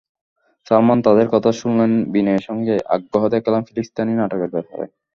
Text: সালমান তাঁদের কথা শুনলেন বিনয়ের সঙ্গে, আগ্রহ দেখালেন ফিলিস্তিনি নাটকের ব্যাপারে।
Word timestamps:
সালমান 0.67 0.99
তাঁদের 1.05 1.27
কথা 1.33 1.51
শুনলেন 1.51 1.91
বিনয়ের 2.13 2.43
সঙ্গে, 2.43 2.75
আগ্রহ 2.95 3.23
দেখালেন 3.27 3.61
ফিলিস্তিনি 3.67 4.13
নাটকের 4.15 4.49
ব্যাপারে। 4.55 4.85